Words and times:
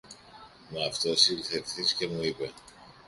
Μ' 0.71 0.77
αυτός 0.87 1.27
ήλθε 1.29 1.57
ευθύς 1.57 1.93
και 1.93 2.07
μου 2.07 2.21
είπε 2.23 2.51